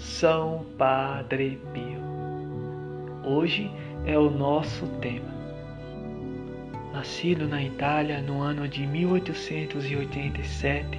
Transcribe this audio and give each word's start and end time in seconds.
são 0.00 0.66
Padre 0.78 1.60
Pio. 1.74 2.00
Hoje 3.22 3.70
é 4.06 4.16
o 4.18 4.30
nosso 4.30 4.86
tema. 5.00 5.28
Nascido 6.92 7.46
na 7.46 7.62
Itália 7.62 8.22
no 8.22 8.40
ano 8.40 8.66
de 8.66 8.86
1887, 8.86 10.98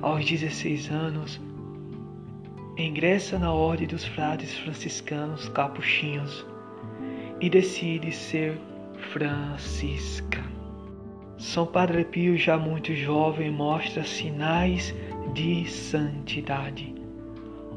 aos 0.00 0.24
16 0.24 0.90
anos, 0.90 1.38
ingressa 2.78 3.38
na 3.38 3.52
Ordem 3.52 3.86
dos 3.86 4.06
Frades 4.06 4.56
Franciscanos 4.58 5.50
Capuchinhos 5.50 6.46
e 7.38 7.50
decide 7.50 8.12
ser 8.12 8.58
franciscano. 9.12 10.56
São 11.36 11.66
Padre 11.66 12.02
Pio, 12.04 12.38
já 12.38 12.56
muito 12.56 12.94
jovem, 12.94 13.50
mostra 13.50 14.04
sinais 14.04 14.94
de 15.34 15.66
santidade 15.66 16.95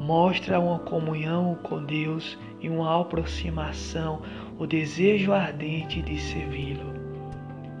mostra 0.00 0.58
uma 0.58 0.78
comunhão 0.78 1.58
com 1.62 1.84
Deus 1.84 2.38
e 2.58 2.70
uma 2.70 2.98
aproximação, 2.98 4.22
o 4.58 4.66
desejo 4.66 5.30
ardente 5.32 6.00
de 6.00 6.18
servi-lo, 6.18 6.94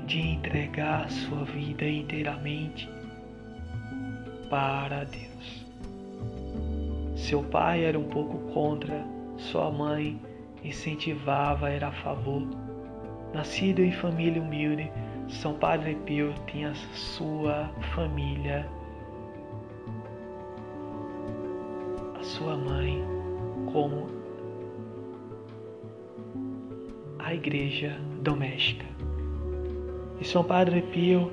de 0.06 0.20
entregar 0.20 1.10
sua 1.10 1.44
vida 1.44 1.88
inteiramente 1.88 2.86
para 4.50 5.04
Deus. 5.04 5.66
Seu 7.16 7.42
pai 7.42 7.84
era 7.84 7.98
um 7.98 8.08
pouco 8.08 8.38
contra, 8.52 9.02
sua 9.38 9.70
mãe 9.70 10.20
incentivava, 10.62 11.70
era 11.70 11.88
a 11.88 11.92
favor. 11.92 12.42
Nascido 13.32 13.80
em 13.82 13.92
família 13.92 14.42
humilde, 14.42 14.92
São 15.28 15.54
Padre 15.54 15.94
Pio 16.04 16.34
tinha 16.46 16.74
sua 16.92 17.70
família 17.94 18.68
sua 22.30 22.56
mãe 22.56 23.02
como 23.72 24.06
a 27.18 27.34
igreja 27.34 27.98
doméstica. 28.22 28.86
E 30.20 30.24
São 30.24 30.44
Padre 30.44 30.80
Pio, 30.82 31.32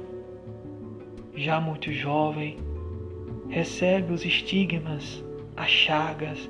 já 1.35 1.61
muito 1.61 1.91
jovem, 1.91 2.57
recebe 3.47 4.11
os 4.11 4.25
estigmas, 4.25 5.23
as 5.55 5.69
chagas 5.69 6.49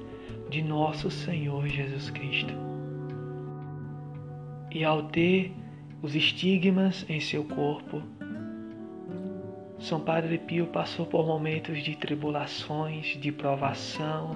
de 0.49 0.61
nosso 0.61 1.11
Senhor 1.11 1.67
Jesus 1.67 2.09
Cristo. 2.09 2.53
E 4.71 4.85
ao 4.85 5.03
ter 5.03 5.51
os 6.01 6.15
estigmas 6.15 7.05
em 7.09 7.19
seu 7.19 7.43
corpo, 7.43 8.01
são 9.79 9.99
Padre 9.99 10.39
Pio 10.39 10.67
passou 10.67 11.05
por 11.05 11.25
momentos 11.25 11.83
de 11.83 11.95
tribulações, 11.95 13.15
de 13.19 13.31
provação, 13.31 14.35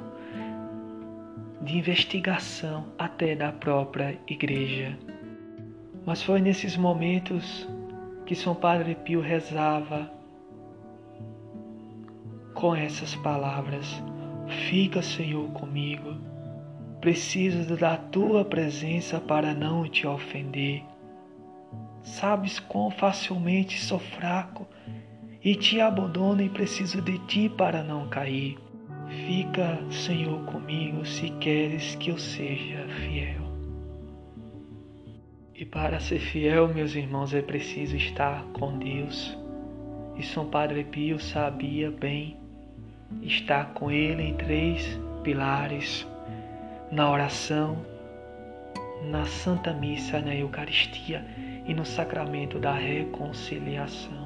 de 1.62 1.78
investigação 1.78 2.85
até 2.97 3.35
da 3.35 3.51
própria 3.51 4.19
igreja. 4.28 4.97
Mas 6.06 6.22
foi 6.22 6.41
nesses 6.41 6.78
momentos 6.78 7.68
que 8.25 8.35
São 8.35 8.53
Padre 8.53 8.96
Pio 8.96 9.19
rezava 9.19 10.12
com 12.53 12.75
essas 12.75 13.16
palavras: 13.16 14.01
Fica, 14.69 15.01
Senhor, 15.01 15.50
comigo. 15.51 16.18
Preciso 17.00 17.75
da 17.78 17.97
tua 17.97 18.46
presença 18.46 19.19
para 19.19 19.56
não 19.56 19.90
te 19.90 20.06
ofender. 20.06 20.84
Sabes 22.03 22.59
quão 22.59 22.91
facilmente 22.91 23.80
sou 23.80 23.97
fraco 23.97 24.68
e 25.44 25.56
te 25.56 25.81
abandono 25.81 26.41
e 26.41 26.50
preciso 26.50 27.02
de 27.02 27.18
ti 27.19 27.50
para 27.50 27.84
não 27.84 28.07
cair. 28.07 28.57
Fica, 29.07 29.79
Senhor, 29.90 30.46
comigo 30.46 31.06
se 31.06 31.29
queres 31.31 31.96
que 31.96 32.12
eu 32.12 32.18
seja 32.18 32.88
fiel. 32.88 33.41
E 35.56 35.66
para 35.66 36.00
ser 36.00 36.19
fiel, 36.19 36.74
meus 36.74 36.96
irmãos, 36.96 37.34
é 37.34 37.41
preciso 37.41 37.96
estar 37.96 38.44
com 38.53 38.78
Deus. 38.78 39.38
E 40.16 40.24
São 40.24 40.47
Padre 40.47 40.84
Pio 40.84 41.19
sabia 41.19 41.91
bem 41.91 42.38
estar 43.22 43.74
com 43.74 43.91
Ele 43.91 44.24
em 44.24 44.34
três 44.35 45.00
pilares: 45.24 46.07
na 46.91 47.09
oração, 47.09 47.85
na 49.03 49.25
Santa 49.25 49.74
Missa, 49.74 50.19
na 50.19 50.35
Eucaristia 50.35 51.25
e 51.66 51.74
no 51.74 51.85
sacramento 51.85 52.59
da 52.59 52.74
reconciliação. 52.74 54.20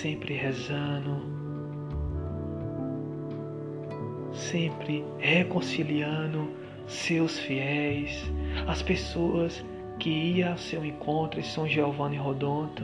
Sempre 0.00 0.34
rezando, 0.34 1.20
sempre 4.32 5.04
reconciliando 5.18 6.50
seus 6.86 7.38
fiéis, 7.38 8.24
as 8.66 8.80
pessoas 8.80 9.62
que 9.98 10.08
iam 10.08 10.52
ao 10.52 10.58
seu 10.58 10.82
encontro 10.84 11.38
em 11.38 11.42
São 11.42 11.68
Giovanni 11.68 12.16
Rodonta, 12.16 12.82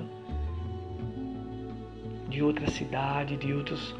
de 2.28 2.42
outra 2.42 2.70
cidade, 2.70 3.38
de, 3.38 3.50
outros, 3.50 3.94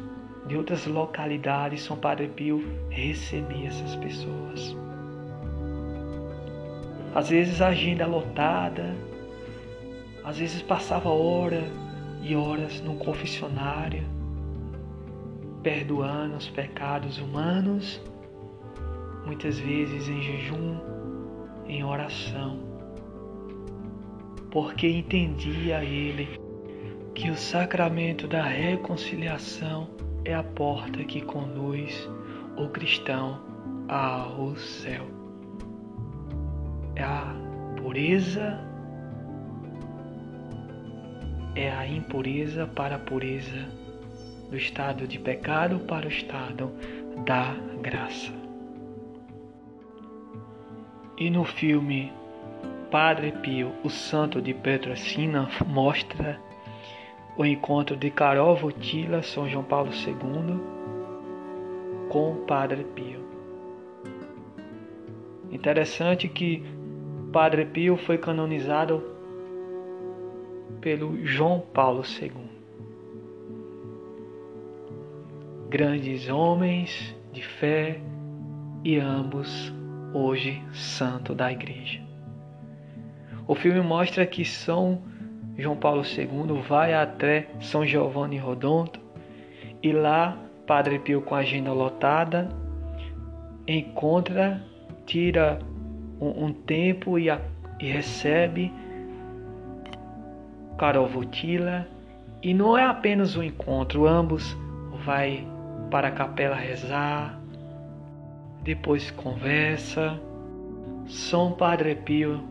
de 0.45 0.55
outras 0.55 0.85
localidades, 0.85 1.81
São 1.81 1.97
Padre 1.97 2.27
Pio 2.27 2.63
recebia 2.91 3.69
essas 3.69 3.95
pessoas. 3.95 4.77
Às 7.15 7.29
vezes 7.29 7.61
a 7.63 7.69
agenda 7.69 8.05
lotada, 8.05 8.95
às 10.23 10.37
vezes 10.37 10.61
passava 10.61 11.09
hora 11.09 11.63
e 12.27 12.35
horas 12.35 12.81
num 12.81 12.97
confessionário, 12.97 14.03
perdoando 15.63 16.35
os 16.35 16.49
pecados 16.49 17.19
humanos, 17.19 18.01
muitas 19.25 19.57
vezes 19.59 20.09
em 20.09 20.21
jejum, 20.21 20.77
em 21.67 21.85
oração, 21.85 22.59
porque 24.51 24.89
entendia 24.89 25.83
ele 25.85 26.27
que 27.15 27.29
o 27.29 27.37
sacramento 27.37 28.27
da 28.27 28.43
reconciliação 28.43 29.89
é 30.25 30.35
a 30.35 30.43
porta 30.43 31.05
que 31.05 31.21
conduz 31.21 32.09
o 32.57 32.67
cristão 32.67 33.39
ao 33.87 34.53
céu. 34.57 35.05
É 36.93 37.03
a 37.03 37.33
pureza 37.77 38.59
é 41.57 41.71
a 41.71 41.87
impureza 41.87 42.67
para 42.67 42.97
a 42.97 42.99
pureza, 42.99 43.65
do 44.47 44.55
estado 44.55 45.07
de 45.07 45.17
pecado 45.17 45.79
para 45.79 46.05
o 46.05 46.09
estado 46.09 46.71
da 47.25 47.55
graça. 47.81 48.31
E 51.17 51.31
no 51.31 51.43
filme 51.43 52.13
Padre 52.91 53.31
Pio, 53.31 53.73
o 53.83 53.89
Santo 53.89 54.39
de 54.39 54.53
Petrocina, 54.53 55.49
mostra 55.65 56.39
o 57.35 57.43
encontro 57.43 57.97
de 57.97 58.11
Carol 58.11 58.55
Votila, 58.55 59.23
São 59.23 59.49
João 59.49 59.63
Paulo 59.63 59.91
II, 59.91 60.61
com 62.07 62.35
Padre 62.45 62.83
Pio. 62.83 63.25
Interessante 65.51 66.27
que 66.27 66.63
Padre 67.33 67.65
Pio 67.65 67.97
foi 67.97 68.19
canonizado 68.19 69.16
pelo 70.87 71.25
João 71.25 71.59
Paulo 71.59 72.01
II. 72.01 72.31
Grandes 75.69 76.29
homens 76.29 77.13
de 77.33 77.41
fé 77.41 77.99
e 78.85 78.97
ambos 78.97 79.73
hoje 80.13 80.63
santo 80.71 81.35
da 81.35 81.51
igreja. 81.51 81.99
O 83.45 83.53
filme 83.53 83.81
mostra 83.81 84.25
que 84.25 84.45
São 84.45 85.01
João 85.57 85.75
Paulo 85.75 86.03
II 86.03 86.61
vai 86.61 86.93
até 86.93 87.49
São 87.59 87.85
Giovanni 87.85 88.37
Rodonto 88.37 89.01
e 89.83 89.91
lá 89.91 90.37
Padre 90.65 90.99
Pio 90.99 91.21
com 91.21 91.35
a 91.35 91.39
agenda 91.39 91.73
lotada 91.73 92.47
encontra, 93.67 94.63
tira 95.05 95.59
um, 96.21 96.45
um 96.45 96.53
tempo 96.53 97.19
e, 97.19 97.29
a, 97.29 97.41
e 97.77 97.87
recebe 97.87 98.71
Carol 100.77 101.07
Votila. 101.07 101.87
E 102.41 102.53
não 102.53 102.77
é 102.77 102.85
apenas 102.85 103.35
um 103.35 103.43
encontro, 103.43 104.07
ambos 104.07 104.55
vai 105.03 105.45
para 105.89 106.09
a 106.09 106.11
capela 106.11 106.55
rezar, 106.55 107.39
depois 108.61 109.09
conversa. 109.11 110.19
São 111.07 111.53
Padre 111.53 111.95
Pio, 111.95 112.43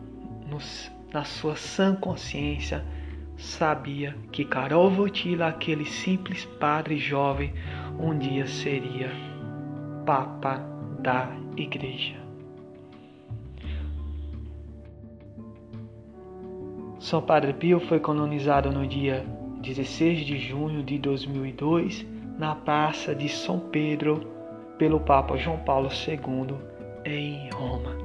na 1.13 1.23
sua 1.23 1.55
sã 1.55 1.95
consciência, 1.95 2.83
sabia 3.37 4.15
que 4.31 4.43
Carol 4.43 4.89
Votila, 4.89 5.47
aquele 5.47 5.85
simples 5.85 6.43
padre 6.59 6.97
jovem, 6.97 7.53
um 7.99 8.17
dia 8.17 8.47
seria 8.47 9.11
Papa 10.05 10.57
da 10.99 11.29
Igreja. 11.55 12.26
São 16.99 17.21
Padre 17.21 17.53
Pio 17.53 17.79
foi 17.79 17.99
canonizado 17.99 18.71
no 18.71 18.85
dia 18.85 19.23
16 19.61 20.25
de 20.25 20.37
junho 20.37 20.81
de 20.81 20.97
2002 20.97 22.05
na 22.39 22.55
Praça 22.55 23.13
de 23.13 23.29
São 23.29 23.59
Pedro 23.59 24.21
pelo 24.77 24.99
Papa 24.99 25.37
João 25.37 25.57
Paulo 25.59 25.89
II 25.89 26.55
em 27.05 27.49
Roma. 27.51 27.95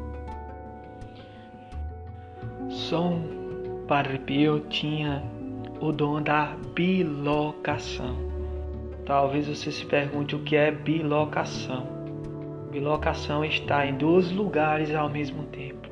São 2.71 3.23
Padre 3.89 4.19
Pio 4.19 4.61
tinha 4.69 5.23
o 5.81 5.91
dom 5.91 6.23
da 6.23 6.55
bilocação. 6.75 8.17
Talvez 9.05 9.49
você 9.49 9.73
se 9.73 9.85
pergunte 9.85 10.37
o 10.37 10.41
que 10.41 10.55
é 10.55 10.71
bilocação. 10.71 11.87
Bilocação 12.71 13.45
está 13.45 13.87
em 13.87 13.97
dois 13.97 14.31
lugares 14.31 14.95
ao 14.95 15.09
mesmo 15.09 15.45
tempo. 15.45 15.92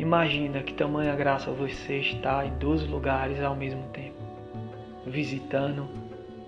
Imagina 0.00 0.62
que 0.62 0.72
tamanha 0.72 1.14
graça 1.14 1.50
você 1.50 1.98
está 1.98 2.46
em 2.46 2.56
dois 2.56 2.88
lugares 2.88 3.38
ao 3.42 3.54
mesmo 3.54 3.86
tempo, 3.88 4.16
visitando 5.06 5.86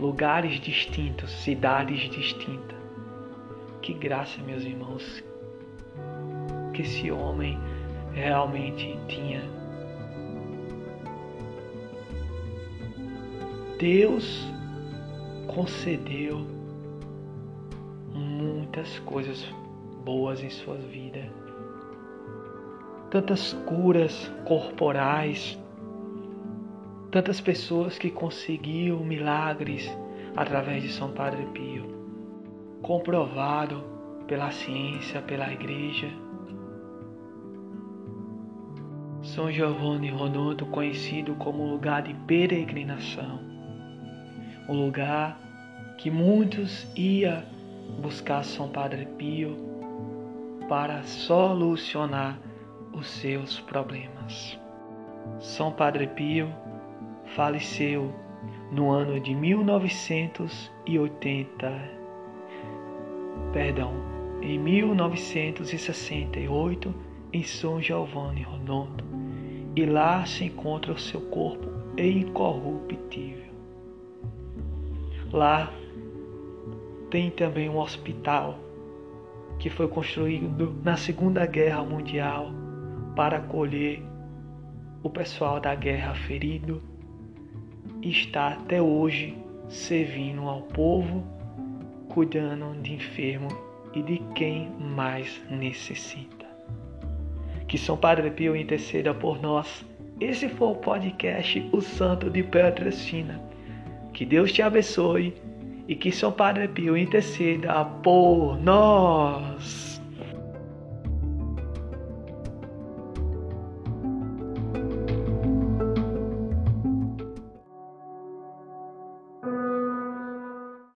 lugares 0.01 0.59
distintos, 0.59 1.31
cidades 1.31 2.09
distintas. 2.09 2.79
Que 3.83 3.93
graça, 3.93 4.41
meus 4.41 4.65
irmãos, 4.65 5.23
que 6.73 6.81
esse 6.81 7.11
homem 7.11 7.59
realmente 8.15 8.99
tinha. 9.07 9.43
Deus 13.79 14.47
concedeu 15.47 16.47
muitas 18.15 18.99
coisas 19.01 19.45
boas 20.03 20.43
em 20.43 20.49
sua 20.49 20.79
vida. 20.79 21.42
Tantas 23.12 23.53
curas 23.67 24.32
corporais, 24.47 25.61
tantas 27.11 27.43
pessoas 27.43 27.99
que 27.99 28.11
conseguiam 28.11 29.00
milagres 29.00 29.87
através 30.35 30.82
de 30.82 30.88
São 30.88 31.11
Padre 31.11 31.44
Pio, 31.53 31.85
comprovado 32.81 33.85
pela 34.26 34.50
ciência, 34.50 35.20
pela 35.20 35.53
igreja. 35.53 36.09
São 39.20 39.53
Giovanni 39.53 40.08
Ronoto, 40.08 40.65
conhecido 40.65 41.35
como 41.35 41.67
lugar 41.67 42.05
de 42.05 42.15
peregrinação, 42.15 43.41
o 44.70 44.73
lugar 44.73 45.38
que 45.99 46.11
muitos 46.11 46.91
iam 46.97 47.43
buscar 48.00 48.43
São 48.43 48.70
Padre 48.70 49.05
Pio 49.19 49.55
para 50.67 51.03
solucionar 51.03 52.38
os 52.93 53.09
seus 53.09 53.61
problemas. 53.61 54.61
São 55.41 55.73
Padre 55.73 56.09
Pio 56.09 56.53
faleceu 57.35 58.12
no 58.71 58.91
ano 58.91 59.19
de 59.21 59.35
1980, 59.35 62.03
perdão, 63.53 63.93
em 64.41 64.59
1968 64.59 66.94
em 67.33 67.43
São 67.43 67.81
Giovanni 67.81 68.43
Ronondo, 68.43 69.05
e 69.75 69.87
lá 69.87 70.27
se 70.27 70.44
encontra 70.44 70.93
o 70.93 70.99
seu 70.99 71.23
corpo 71.23 71.67
incorruptível. 71.97 73.50
Lá 75.33 75.73
tem 77.11 77.31
também 77.31 77.69
um 77.69 77.79
hospital 77.79 78.59
que 79.59 79.69
foi 79.71 79.89
construído 79.89 80.75
na 80.83 80.97
Segunda 80.97 81.47
Guerra 81.47 81.83
Mundial 81.83 82.62
para 83.14 83.38
acolher 83.38 84.03
o 85.03 85.11
pessoal 85.11 85.61
da 85.61 85.75
guerra 85.75 86.14
ferido 86.14 86.82
está 88.03 88.49
até 88.49 88.81
hoje 88.81 89.37
servindo 89.69 90.49
ao 90.49 90.62
povo, 90.62 91.25
cuidando 92.09 92.81
de 92.82 92.94
enfermo 92.94 93.49
e 93.94 94.03
de 94.03 94.19
quem 94.35 94.70
mais 94.79 95.41
necessita. 95.50 96.47
Que 97.67 97.79
São 97.79 97.97
Padre 97.97 98.31
Pio 98.31 98.55
interceda 98.55 99.15
por 99.15 99.41
nós. 99.41 99.85
Esse 100.20 100.49
foi 100.49 100.69
o 100.69 100.76
podcast 100.76 101.69
O 101.73 101.81
Santo 101.81 102.31
de 102.31 102.43
Petrosina. 102.43 103.41
Que 104.12 104.25
Deus 104.26 104.53
te 104.53 104.62
abençoe 104.62 105.35
e 105.88 105.97
que 105.97 106.12
São 106.12 106.31
Padre 106.31 106.69
Pio 106.69 106.97
interceda 106.97 107.85
por 107.85 108.61
nós. 108.61 109.92